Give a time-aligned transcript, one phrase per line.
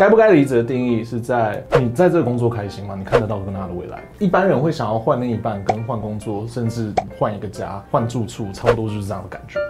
[0.00, 2.94] 该不该离职的定义是在你在这个工作开心吗？
[2.96, 4.02] 你看得到跟他的未来？
[4.18, 9.60] 一般人会想要换另一半，跟换工作，甚至换一个家、换住处，差不多就是这样的感觉。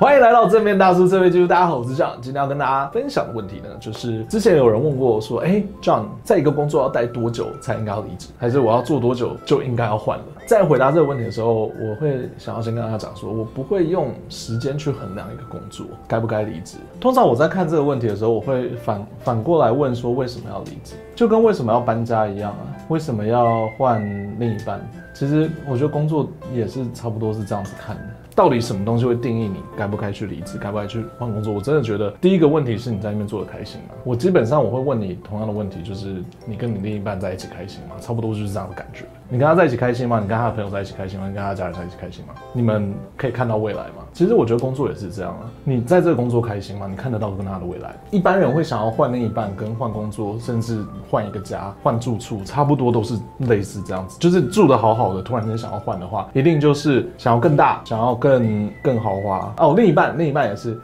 [0.00, 2.12] 欢迎来到正面大叔这位记录，大家好，我是 John。
[2.20, 10.24] 今天要跟大家分享的问题呢，就是之前有人问过我说，哎，John，在一个工作要待多久才应该要离职，还是我要做多久就应该要换了？
[10.46, 16.76] 在回答这个问题的时候，我会想要先跟大家讲说，我不会用时间去衡量一个工作该不该离职。
[17.00, 20.94] 通常我在看这个问题的时候，我会反反过来问说，为什么要离职？
[21.16, 22.62] 就跟为什么要搬家一样啊？
[22.86, 24.00] 为什么要换
[24.38, 24.80] 另一半？
[25.12, 28.02] 其实我觉得工作也是差不多是这样子看的。
[28.38, 31.52] 到底什么东西会定义你该不该去离职，该不该去换工作？
[31.52, 33.96] 我真的觉得第一个问题是你在那边做的开心吗？
[34.04, 37.96] 我基本上我会问你同样的问题，就是你跟你另一半在一起开心吗？
[38.00, 39.06] 差不多就是这样的感觉。
[39.30, 40.18] 你跟他在一起开心吗？
[40.22, 41.28] 你跟他的朋友在一起开心吗？
[41.28, 42.32] 你跟他家人在一起开心吗？
[42.50, 44.06] 你们可以看到未来吗？
[44.10, 45.44] 其实我觉得工作也是这样啊。
[45.64, 46.86] 你在这个工作开心吗？
[46.88, 47.94] 你看得到跟他的未来？
[48.10, 54.18] 一般人会想要换另一半，跟换工作，甚至换一个家、换住处，差不多都是类似这样子。
[54.18, 59.74] 就是住得好好的，突然间想要换的话，一定就是想要更大，想要更更豪华哦。
[59.76, 60.80] 另一半，另一半也是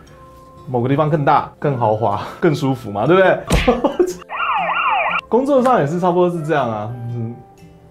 [0.68, 3.38] 某个地方更大、更豪华、更舒服嘛，对不对？
[5.30, 6.92] 工作上也是差不多是这样啊。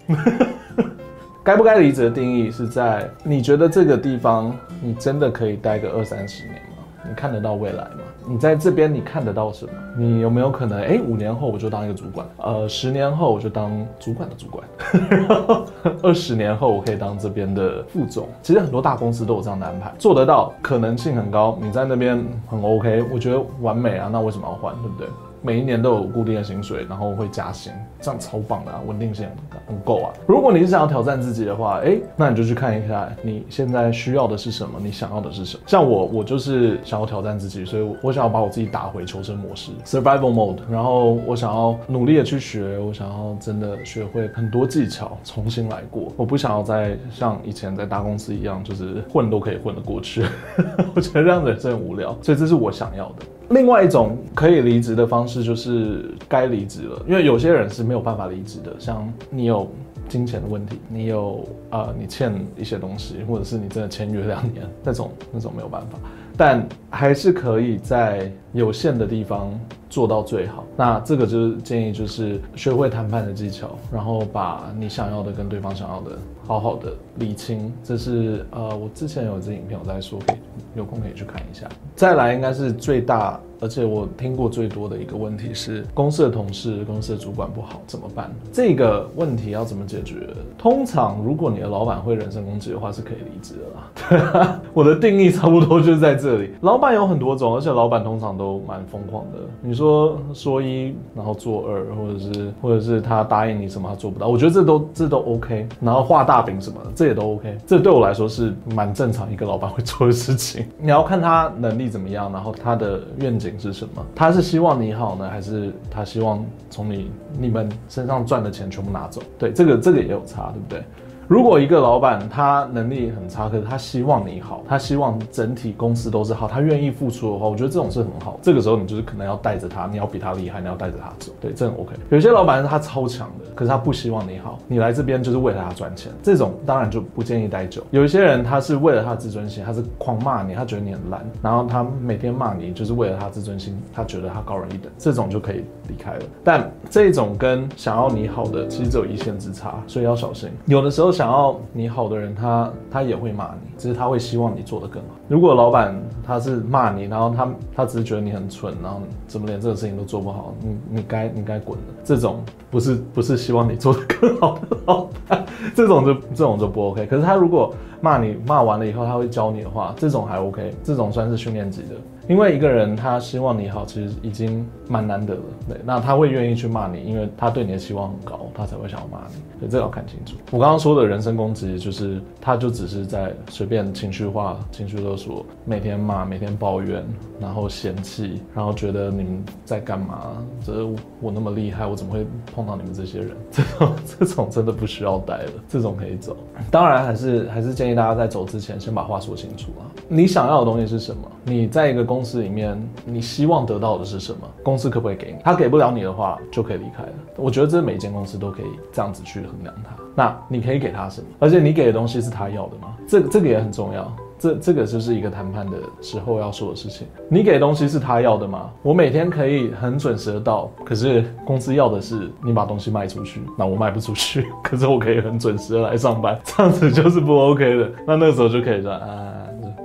[1.42, 6.60] 该不该离职的定义是在你觉得这个地方你真的可以待个二三十年吗？
[7.06, 8.00] 你看得到未来吗？
[8.26, 9.72] 你在这边你看得到什么？
[9.94, 12.26] 你有没有可能哎，五年后我就当一个主管？
[12.38, 14.66] 呃，十年后我就当主管的主管，
[15.10, 15.66] 然后
[16.02, 18.26] 二十年后我可以当这边的副总。
[18.42, 21.58] 其实很多大公司都有这样的安排，做得到，可能性很高。
[21.60, 24.08] 你在那边很 OK，我觉得完美啊。
[24.10, 24.74] 那为什么要换？
[24.76, 25.06] 对不对？
[25.44, 29.28] 每一年都有固定的薪水，然后会加薪，这样超棒的啊，稳定性
[29.66, 30.10] 很够啊。
[30.26, 35.62] 如果你是想要挑战自己的话，哎，那你就去看一下你现在需要的是什么，你想要的是什么。
[35.66, 46.10] 像我，我就是想要挑战自己，所以我想要把我自己打回求生模式 （survival mode），然后我想要努力的去学，我想要真的学会很多技巧，重新来过。
[46.16, 50.24] 我不想要再像以前在大公司一样，就是混都可以混得过去。
[50.96, 53.26] 我觉得这样子真无聊，所以这是我想要的。
[53.54, 59.70] 另外一种可以离职的方式就是该离职了，因为有些人是没有办法离职的，像你有
[60.08, 65.98] 金钱的问题，你有呃你欠一些东西，或者是你真的签约两年那种那种没有办法，
[66.36, 69.56] 但还是可以在有限的地方
[69.94, 70.64] 做到最好。
[70.76, 76.18] 那这个就是建议，就是学会谈判的技巧，然后把你想要的跟对方想要的
[76.48, 77.72] 好好的理清。
[77.84, 80.36] 这是呃我之前有一支影片我在说，可以
[80.74, 81.68] 有空可以去看一下。
[81.94, 83.40] 再来应该是最大。
[83.64, 88.30] 而且我听过最多的一个问题是，公司的同事、公司的主管不好怎么办？
[88.52, 90.16] 这个问题要怎么解决？
[90.58, 94.60] 通常如果你的老板会人身攻击的话，是可以离职的啦。
[94.74, 96.50] 我的定义差不多就是在这里。
[96.60, 99.38] 老板有很多种，而且老板通常都蛮疯狂的。
[99.62, 105.66] 你说说一，然后做二，或者是或者是他答应你什么他做不到，我觉得这都这都 OK。
[105.80, 107.56] 然后画大饼什么的，这也都 OK。
[107.66, 110.66] 这对我来说是蛮正常一个老板会做的事情。
[110.78, 114.04] 你要看他能力怎么样，然后他的愿景是什么？
[114.14, 119.22] 他是希望你好呢，还是他希望从你你们身上赚的钱全部拿走？
[119.38, 120.84] 对，这个这个也有差，对不对？
[121.26, 128.38] 如果一个老板他能力很差，可是他希望你好，他希望整体公司都是好，他愿意付出的话，我觉得这种是很好。
[128.42, 131.32] 这个时候你就是可能要带着他，你要比他厉害，你要带着他走。
[131.40, 131.94] 对，这很 OK。
[132.10, 137.82] 有些老板他超强的，可是他不希望你好，你来这边就是为了他赚钱，这种当然就不建议待久。
[137.90, 146.22] 有一些人他是为了他的自尊心，他是狂骂你，他觉得你很烂，然后他每天骂你就是为了他自尊心，他觉得他高人一等，这种就可以离开了。
[146.42, 150.50] 但这种跟想要你好的其实只有一线之差，所以要小心。
[150.66, 151.13] 有的时候。
[151.14, 155.08] 想要你好的人，他他也会骂你，只是他会希望你做得更好。
[155.28, 155.94] 如果老板
[156.24, 161.84] 他是骂你，然后他他只是觉得你很蠢，然后怎么连这个事情都做不好，你你该你该滚了。
[162.02, 165.44] 这种不是不是希望你做得更好的老板，
[165.74, 167.06] 这种就这种就不 OK。
[167.06, 171.94] 可是他如果骂你骂完了以后，他会教你的话，这种还 OK，这种算是训练级的。
[172.26, 175.42] 因为一个人他希望你好，其实已经蛮难得了。
[175.68, 179.34] 对，那他会愿意去骂你，因为他对你的期望很高，他才会想要骂你。
[179.58, 180.34] 所以这要看清楚。
[180.50, 183.34] 我刚刚说的人身攻击，就是他就只是在
[183.64, 187.02] 随便情绪化、情绪勒索，每天骂、每天抱怨，
[187.40, 190.32] 然后嫌弃，然后觉得你们在干嘛？
[190.62, 190.86] 这
[191.18, 193.30] 我那么厉害，我怎么会碰到你们这些人？
[193.50, 196.36] 这种这种真的不需要待了，这种可以走。
[196.70, 199.88] 当然，还是还是建议大家在走之前先把话说清楚啊。
[200.08, 201.26] 你想要的东西是什么？
[201.44, 204.40] 你在一个公司里面，你希望得到的是什么？
[204.62, 205.38] 公司可不可以给你？
[205.42, 207.12] 他给不了你的话，就可以离开了。
[207.38, 210.03] 我觉得这每间公司都可以这样子去衡量它。
[210.14, 211.26] 那你可以给他什么？
[211.38, 212.94] 而且你给的东西是他要的吗？
[213.06, 214.10] 这个这个也很重要。
[214.36, 217.06] 这这个就是一个谈判的时候要说的事情。
[217.30, 218.70] 你给东西是他要的吗？
[218.82, 227.90] 我每天可以很准时的到，可是公司要的是你把东西卖出去，那我卖不出去， 可是我可以很准时的来上班，这样子就是不 OK 的。
[228.06, 229.32] 那那个时候就可以说啊。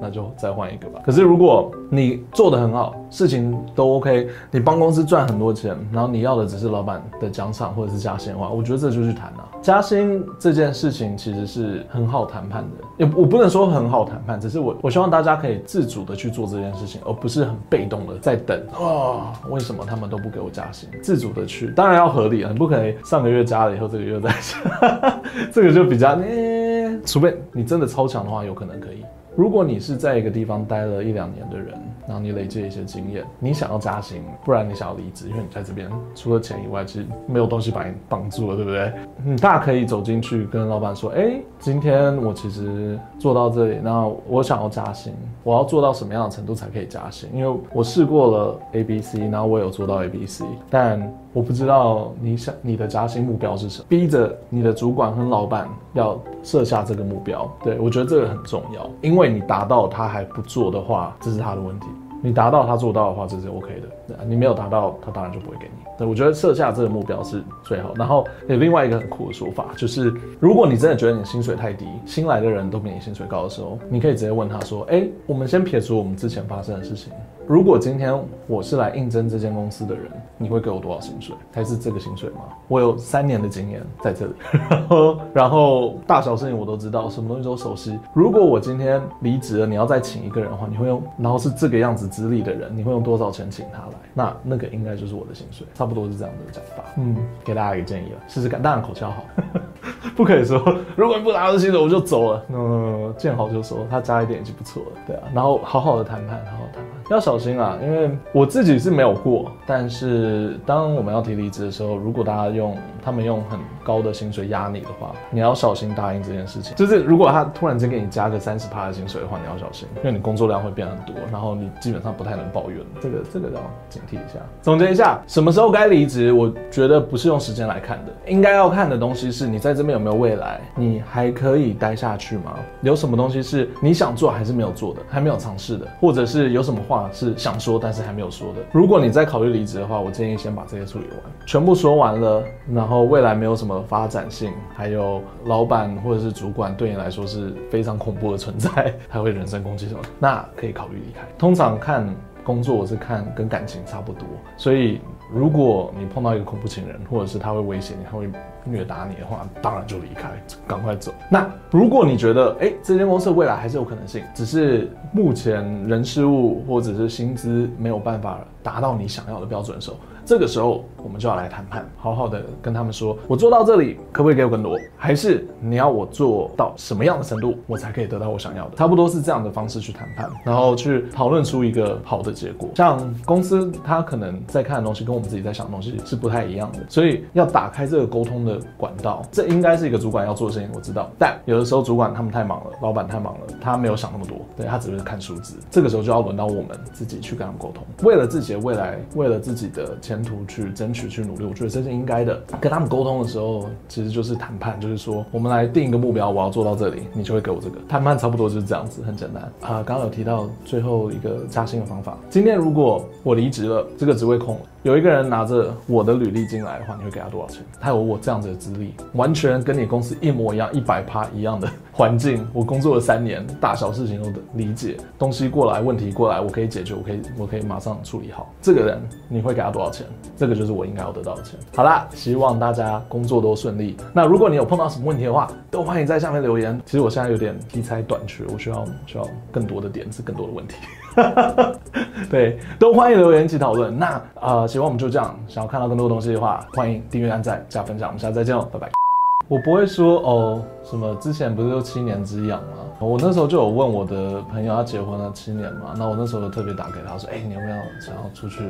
[0.01, 1.01] 那就再换一个吧。
[1.05, 9.45] 可是如果你做得很好，事情都 OK，你帮公司赚很多钱，然后你要的只是老板的奖赏或者是加薪的话，我觉得这就去谈了。
[9.61, 20.87] 加薪这件事情其实是很好谈判的，也我不能说很好谈判，只是我我希望大家可以自主的去做这件事情，而不是很被动的在等啊、哦，为什么他们都不给我加薪？
[21.01, 29.03] 自主的去，当然要合理啊，你不可能上个月加了以后这个月再加， 这个就比较，欸、除非你真的超强的话，有可能可以。
[29.39, 31.73] 如果你是在一个地方待了一两年的人，
[32.05, 38.91] 然后你累积一些经验，你想要加薪，不然你想要离职，因为你在这边除了钱以外，其实没有东西把你绑住了，对不对？
[39.23, 47.29] 你大可以走进去跟老板说：“哎，今天我其实做到这里，那我想要加薪，我要做到什么样的程度才可以加薪？
[47.33, 50.99] 因为我试过了 A、B、C，然后我有做到 A、B、C，但
[51.33, 57.49] 我不知道你想你的加薪目标是什么，逼着你的主管和老板要设下这个目标。
[57.63, 61.87] 对，我觉得这个很重要，因为你达到他还不做的话，这是他的问题。
[62.21, 64.25] 你达到他做到的话，这是 OK 的。
[64.25, 65.85] 你没有达到，他当然就不会给你。
[65.97, 67.93] 对，我觉得设下这个目标是最好。
[67.95, 77.13] 然后有另外一个很酷的说法，就是如果你真的觉得你薪水太低，新来的人都比你薪水高的时候，你可以直接问他说：“哎，我们先撇除我们之前发生的事情。”
[77.49, 78.13] 如果今天
[78.45, 80.03] 我是来应征这间公司的人，
[80.37, 81.35] 你会给我多少薪水？
[81.51, 82.41] 还是这个薪水吗？
[82.67, 84.33] 我有三年的经验在这里，
[84.69, 87.97] 然 后然后大小事情我都知道，什么东西都熟悉。
[88.13, 93.93] 如果我今天离职了，你要再请一个人的话，你会用，然后是这个样子资历的人，你会用多少钱请他来？
[94.13, 96.83] 那那个应该就是我的薪水，差不多是这样的讲法。
[96.97, 98.61] 嗯，给大家一个建议了，试试看。
[98.61, 99.23] 当然口气要好，
[100.15, 100.63] 不可以说
[100.95, 102.45] 如果你不拿到薪水我就走了。
[102.49, 104.91] 嗯，见好就收，他加一点已经不错了。
[105.07, 106.88] 对啊，然后好好的谈判，好好谈判。
[107.09, 116.75] 要小心啊，因为我自己是没有过，但是当我们要提离职的时候，如果大家用他们用很高的薪水压你的话，你要小心答应这件事情。
[116.75, 122.79] 就是如果他突然间给你加个三十趴的薪水的话，你要小心，因为你工作量会变很多，然后你基本上不太能抱怨。
[123.01, 123.59] 这个这个要
[123.89, 124.39] 警惕一下。
[124.61, 126.31] 总结一下，什么时候该离职？
[126.31, 132.55] 我觉得不是用时间来看的，应该要看的东西是你在这边有没有未来，你还可以待下去吗？
[132.81, 136.98] 有什么东西是你想做还是没有做的，还没有尝试的，或者是有什么话？
[137.13, 138.61] 是想说，但是还没有说的。
[138.71, 142.43] 如果你在考虑离职的话，我建议先把这些处理完，全部说完了，
[142.73, 151.21] 然后未来没有什么发展性，还有老板或者是主管对你来说是非常恐怖的存在，还会人身攻击什么，那可以考虑离开。
[151.37, 152.07] 通常看
[152.43, 154.99] 工作，我是看跟感情差不多，所以
[155.31, 158.29] 如果你碰到一个恐怖情人，或者是他会威胁你，他会。
[158.65, 160.29] 虐打你的话，当然就离开，
[160.67, 161.11] 赶快走。
[161.31, 169.97] 那如果你觉得，哎，这间公司未来还是有可能性，只是目前人事物或者是薪资没有办法达到你想要的标准的时候。
[170.29, 174.77] 这个时候，我们就要来谈判，好好的跟他们说，我做到这里，可不可以给我更多？
[174.95, 178.75] 还是你要我做到什么样的程度，我才可以得到我想要的？
[178.75, 182.69] 差不多是这样的方式去谈判，然后去讨论出一个好的结果。
[182.75, 191.09] 像公司他可能在看的东西，跟我们自己在想的东西是不太一样的，所以要打开这个沟通的管道，这应该是一个主管要做的事情，我知道。
[191.17, 195.55] 但有的时候主管他们太忙了，老板太忙了，他没有想那么多，对，他只是看数字。
[195.71, 200.99] 这个时候就要轮到我们自己去跟他们沟通，为了自己的未来，为了自己的前途去争取。
[201.09, 202.39] 去努力，我觉得这是应该的。
[202.61, 207.77] 跟他们沟通的时候，其实就是谈判，就是说我们来定一个目标，我要做到这里，你就会给我这个。
[207.87, 209.81] 谈判差不多就是这样子，很简单啊。
[209.81, 212.17] 刚刚有提到最后一个加薪的方法。
[212.29, 214.61] 今天如果我离职了，这个职位空了。
[214.83, 217.63] 有一个人拿着我的履历进来的话，你会给他多少钱？
[217.81, 221.67] 他有我这样子的资历，完全跟你公司一模一样，一百趴一样的
[221.99, 222.47] 环境。
[222.53, 228.49] 我工作了三年，大小事情都理解，东西过来，问题过来，我可以解决，我可以，我可以马上处理好。
[228.61, 230.07] 这个人你会给他多少钱？
[230.37, 231.59] 这个就是我应该要得到的钱。
[231.75, 233.97] 好啦，希望大家工作都顺利。
[234.13, 236.79] 那如果你有碰到什么问题的话，都欢迎在下面留言。
[236.85, 240.77] 其实我现在有点题材短缺，我需要需要更多的点子，更多的问题。
[242.31, 243.97] 对，都欢迎留言一起讨论。
[243.99, 244.05] 那
[244.39, 245.37] 啊、呃，希望我们就这样。
[245.49, 248.07] 想要看到更多东西的话，欢迎订阅、按赞、加分享。
[248.07, 249.08] 我们下次再见喽，拜拜。
[249.49, 252.67] 我不会说哦，什么之前不是有七年之痒吗？
[252.99, 258.61] 我那时候就有问我的朋友，他结婚了七年嘛，那我那时候就特别打给他说，哎，你有没有想要出去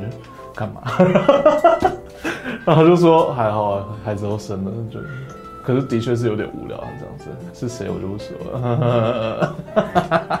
[0.54, 0.80] 干嘛？
[2.64, 4.98] 然后他就说还好啊，孩子都生了，就
[5.62, 7.28] 可是的确是有点无聊啊，这样子。
[7.52, 9.54] 是谁我就不说了。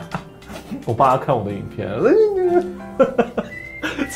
[0.86, 1.90] 我爸看我的影片，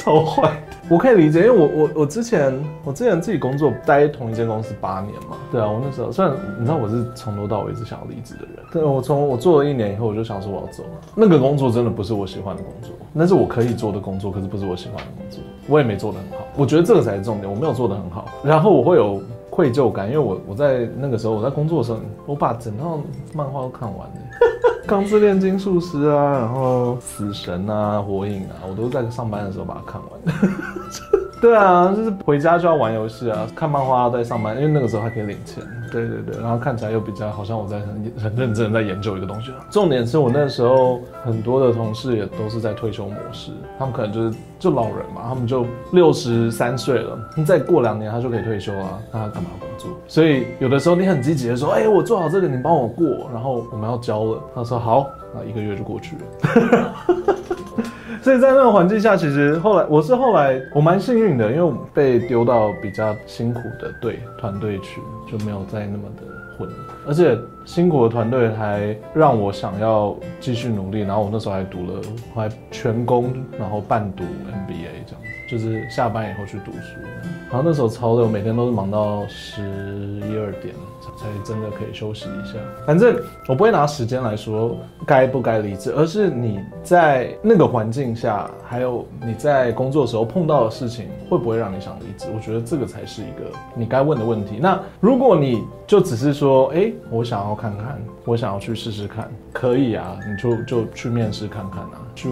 [0.04, 0.52] 超坏。
[0.86, 2.52] 我可以理解，因为我我我之前
[2.84, 10.90] 我之前自己工作待同一间公司八年嘛，对啊，我那时候虽然你知道我是从头到尾一直想要离职的人，对，我从我做了一年以后，我就想说我要走了。
[11.14, 16.44] 那个工作真的不是我喜欢的工作，那是我可以做的工作，可是不是我喜欢的工作，我也没做得很好。
[16.54, 23.00] 我觉得这个才是重点，我没有做得很好，然后我会有愧疚感，因为我我在那个时候我在工作的时候，我把整套
[23.32, 24.14] 漫画都看完了。
[24.86, 31.23] 钢之炼金术师啊，然后死神啊，火影啊，我都在上班的时候把它看完。
[31.40, 35.62] 对啊，就是回家就要玩游戏啊，看漫画在上班，因为那个时候还可以领钱。
[35.92, 39.52] 对对对，然后看起来又比较好像我在很很认真在研究一个东西。
[39.70, 49.90] 重点是我那时候很多的同事也都是在退休模式，他们可能就是就老人嘛，他们就六十三岁了，再过两年他就可以退休啊，那他干嘛工作？
[50.08, 56.94] 所以有的时候你很积极的说，哎，我做好这个，你帮我过，然后我们要交了，他说好，那一个月就过去了。
[58.24, 64.98] 所以在那个环境下，其实后来我是后来我蛮幸运的，因为被丢到比较辛苦的队团队去，
[65.30, 66.22] 就没有再那么的
[66.56, 66.66] 混，
[67.06, 72.00] 而且辛苦的团队还让我想要继续努力，然后我那时候还读了，
[72.34, 76.98] 还全工，然后半读 MBA 这样子，就是下班以后去读书，
[77.54, 80.74] 然后那时候超累，我每天都是忙到十一二点。
[81.16, 82.58] 才真的可以休息一下。
[82.84, 92.26] 反正我不会拿时间来说该不该离职，而是你在那个环境下，还有你在工作时候碰到的事情，会不会让你想离职？
[92.34, 94.56] 我觉得这个才是一个你该问的问题。
[94.60, 102.28] 那如果你就只是说，哎，我想要看看，我想要去试试看，可以啊，你就就去面试看看啊，去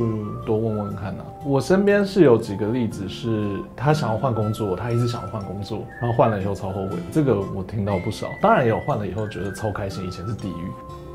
[0.47, 1.25] 多问问看啊。
[1.45, 6.97] 我身边是有几个例子，是他想要换工作，他一直想要换工作，然后换了以后超后悔。
[7.11, 10.71] 这个我听到不少，当然也有换了以后觉得超开心，以前是地狱。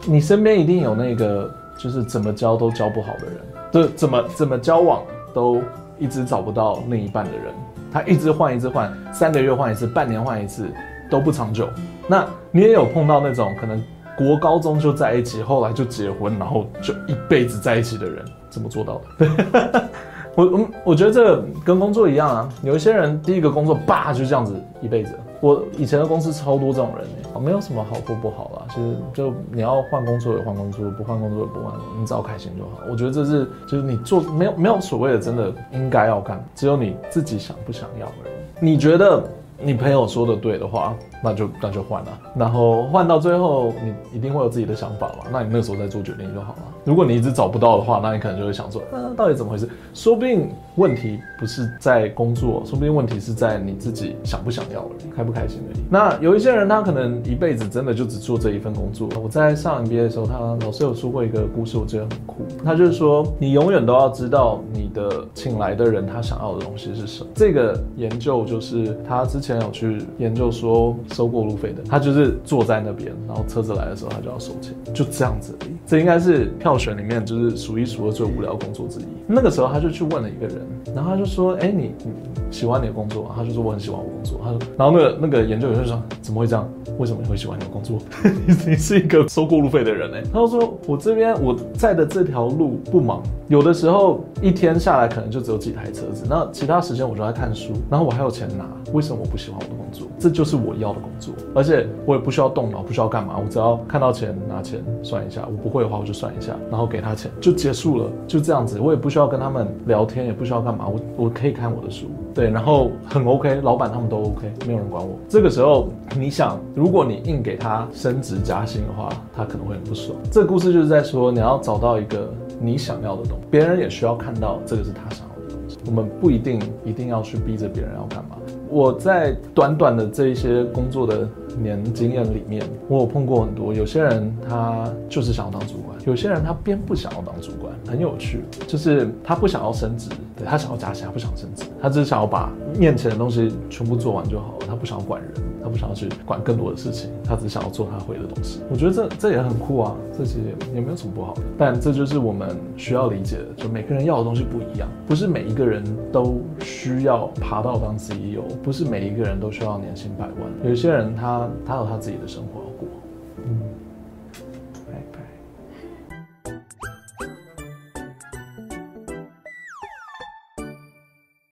[0.06, 3.38] 你身边一定有那个就是怎么交都交不好的人，
[3.72, 5.02] 就怎么怎么交往
[5.34, 5.60] 都
[5.98, 7.52] 一直找不到另一半的人，
[7.92, 10.70] 他一直换一直换，三个月换一次，半年换一次
[11.10, 11.68] 都不长久。
[12.08, 13.84] 那你也有碰到那种可能
[14.18, 19.84] 国高中就在一起，后来就结婚，然后就一辈子在一起的人，怎么做到的？
[20.34, 25.14] 我我我觉得这跟工作一样啊，有一些人第一个工作叭就这样子一辈子。
[25.40, 28.66] 我以前的公司超多这种人，欸，没有什么好或不好啦。
[28.74, 32.84] 其实就你要换工作也换工作，不换工作也不换，你只要开心就好。
[32.90, 38.34] 我觉得这是就是你做没有没有所谓的真的应该要干，只有你自己想不想要而已。
[38.60, 39.24] 你觉得？
[39.60, 46.64] 你朋友说的对的话，那就那就换了，然后换到最后，你一定会有自己的想法嘛，那你那时候再做决定就好了。
[46.88, 49.68] 如果你一直找不到的话，那你可能就会想说，那到底怎么回事？
[49.94, 55.82] 说不定问题不是在工作，说不定问题是在你自己想不想要而已，开不开心而已。
[55.90, 59.10] 那有一些人，他可能一辈子真的就只做这一份工作。
[59.22, 62.36] 我在上 MBA 的时候，他老师有说过一个故事，我觉得很酷。
[62.64, 67.30] 他就是说，你永远都要知道你的请来的人他想要的东西是什么。
[67.34, 69.48] 这个研究就是他之前。
[69.48, 75.70] 前有去研究说收过路费的，他就是坐在那边，然后车子来的时候他就要收钱，就这样子而已。
[75.86, 79.06] 这应该是票选里面就是数一数二最无聊工作之一。
[79.26, 80.62] 那个时候他就去问了一个人，
[80.94, 82.12] 然后他就说：“哎，你你
[82.52, 86.70] 喜欢你的工作？”他就说：“我很喜欢我工作。”他说，然后那个那个研究员就说：“怎么会这样？
[87.00, 87.98] 为什么你会喜欢你的工作？
[88.46, 115.18] 你你是一个收过路费的人哎。”他就说：“我这边我在的这条路不忙，有的时候一天下来可能就只有几台车子，那其他时间我就在看书，然后我还有钱拿，为什么我不？”喜欢我的工作，这就是我要的工作，而且我也不需要动脑，不需要干嘛，我只要看到钱拿钱算一下，我不会的话我就算一下，然后给他钱就结束了，就这样子，我也不需要跟他们聊天，也不需要干嘛，我我可以看我的书，对，然后很 OK，老板他们都 OK，没有人管我。
[115.30, 120.18] 这个时候你想，如果你硬给他升职加薪的话，他可能会很不爽。
[120.32, 125.78] 这故事就是在说，你要找到一个你想要的东西，别人也需要看到这个是他想要的东西。
[125.86, 128.38] 我们不一定一定要去逼着别人要干嘛。
[128.70, 131.28] 我在短短的这一些工作的
[131.62, 133.74] 年经验里面，我有碰过很多。
[133.74, 145.32] 有些人他就是想要当主管，有些人他偏不想要当主管，很有趣，就是他不想要升职，对，他想要加薪，他不想升职，他只是想要把面前的东西全部做完就好了，他不想要管人，
[145.64, 148.62] 他不想要去管更多的事情，他只想要做他会的东西。
[148.70, 151.42] 我觉得这这也很酷啊，这其实也没有什么不好的。
[151.58, 158.38] 但这就是我们需要理解的，就每个人要的东西不一样，不是每一个人都需要爬到当 CEO。
[158.64, 162.57] 不是每一个人都需要年薪百万，有些人他他有他自己的生活。